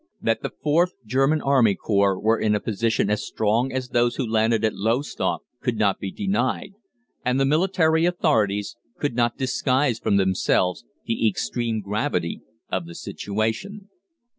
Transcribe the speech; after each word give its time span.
That 0.19 0.41
the 0.41 0.49
Fourth 0.63 0.93
German 1.05 1.43
Army 1.43 1.75
Corps 1.75 2.19
were 2.19 2.39
in 2.39 2.55
a 2.55 2.59
position 2.59 3.11
as 3.11 3.23
strong 3.23 3.71
as 3.71 3.89
those 3.89 4.15
who 4.15 4.25
landed 4.25 4.65
at 4.65 4.73
Lowestoft 4.73 5.45
could 5.59 5.77
not 5.77 5.99
be 5.99 6.11
denied, 6.11 6.73
and 7.23 7.39
the 7.39 7.45
military 7.45 8.05
authorities 8.07 8.77
could 8.97 9.13
not 9.13 9.37
disguise 9.37 9.99
from 9.99 10.17
themselves 10.17 10.85
the 11.05 11.27
extreme 11.29 11.81
gravity 11.81 12.41
of 12.71 12.87
the 12.87 12.95
situation. 12.95 13.89